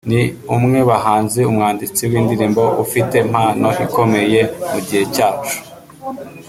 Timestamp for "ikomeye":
3.85-4.41